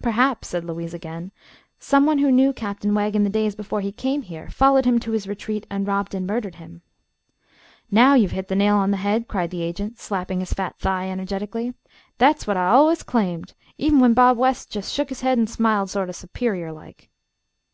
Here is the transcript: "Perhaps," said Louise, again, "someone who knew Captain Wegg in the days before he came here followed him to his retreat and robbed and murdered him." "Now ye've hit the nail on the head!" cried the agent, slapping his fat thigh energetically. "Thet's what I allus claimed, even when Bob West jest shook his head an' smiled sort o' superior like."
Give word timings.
"Perhaps," 0.00 0.48
said 0.48 0.64
Louise, 0.64 0.94
again, 0.94 1.32
"someone 1.78 2.16
who 2.16 2.30
knew 2.32 2.50
Captain 2.50 2.94
Wegg 2.94 3.14
in 3.14 3.24
the 3.24 3.28
days 3.28 3.54
before 3.54 3.82
he 3.82 3.92
came 3.92 4.22
here 4.22 4.48
followed 4.48 4.86
him 4.86 4.98
to 5.00 5.12
his 5.12 5.28
retreat 5.28 5.66
and 5.68 5.86
robbed 5.86 6.14
and 6.14 6.26
murdered 6.26 6.54
him." 6.54 6.80
"Now 7.90 8.14
ye've 8.14 8.30
hit 8.30 8.48
the 8.48 8.56
nail 8.56 8.76
on 8.76 8.90
the 8.90 8.96
head!" 8.96 9.28
cried 9.28 9.50
the 9.50 9.60
agent, 9.60 9.98
slapping 9.98 10.40
his 10.40 10.54
fat 10.54 10.78
thigh 10.78 11.10
energetically. 11.10 11.74
"Thet's 12.16 12.46
what 12.46 12.56
I 12.56 12.68
allus 12.70 13.02
claimed, 13.02 13.52
even 13.76 14.00
when 14.00 14.14
Bob 14.14 14.38
West 14.38 14.70
jest 14.70 14.94
shook 14.94 15.10
his 15.10 15.20
head 15.20 15.38
an' 15.38 15.46
smiled 15.46 15.90
sort 15.90 16.08
o' 16.08 16.12
superior 16.12 16.72
like." 16.72 17.10